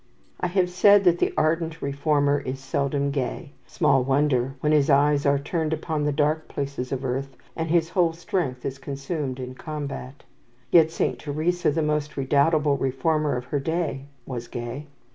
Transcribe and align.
I 0.39 0.47
have 0.47 0.71
said 0.71 1.03
that 1.03 1.19
the 1.19 1.31
ardent 1.37 1.79
reformer 1.79 2.39
is 2.39 2.59
seldom 2.59 3.11
gay. 3.11 3.51
Small 3.67 4.03
wonder, 4.03 4.55
when 4.59 4.71
his 4.71 4.89
eyes 4.89 5.27
are 5.27 5.37
turned 5.37 5.73
upon 5.73 6.05
the 6.05 6.11
dark 6.11 6.47
places 6.47 6.91
of 6.91 7.05
earth, 7.05 7.37
and 7.55 7.69
his 7.69 7.89
whole 7.89 8.11
strength 8.13 8.65
is 8.65 8.79
consumed 8.79 9.39
in 9.39 9.53
combat. 9.53 10.23
Yet 10.71 10.89
Saint 10.89 11.19
Teresa, 11.19 11.69
the 11.69 11.83
most 11.83 12.17
redoubtable 12.17 12.77
reformer 12.77 13.37
of 13.37 13.45
her 13.53 13.59
day, 13.59 14.05
was 14.25 14.47
gay. 14.47 14.87